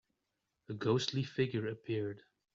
A 0.67 0.73
ghostly 0.73 1.21
figure 1.21 1.67
appeared. 1.67 2.23